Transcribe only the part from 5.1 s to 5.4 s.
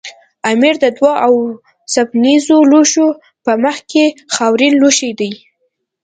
دی.